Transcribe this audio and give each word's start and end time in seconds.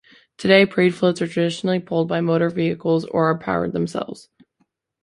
Today, 0.35 0.65
parade 0.65 0.95
floats 0.95 1.21
are 1.21 1.27
traditionally 1.27 1.79
pulled 1.79 2.07
by 2.07 2.21
motor 2.21 2.49
vehicles 2.49 3.05
or 3.05 3.25
are 3.25 3.37
powered 3.37 3.71
themselves. 3.73 4.29